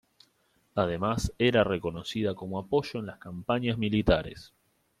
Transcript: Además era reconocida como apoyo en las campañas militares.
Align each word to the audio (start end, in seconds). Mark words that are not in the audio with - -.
Además 0.73 1.31
era 1.37 1.63
reconocida 1.63 2.33
como 2.33 2.57
apoyo 2.57 2.97
en 2.99 3.05
las 3.05 3.19
campañas 3.19 3.77
militares. 3.77 4.51